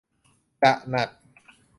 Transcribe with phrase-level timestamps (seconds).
[0.63, 1.09] จะหนัก